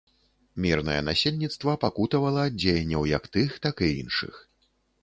[0.63, 4.33] Мірнае насельніцтва пакутавала ад дзеянняў як тых, так і іншых.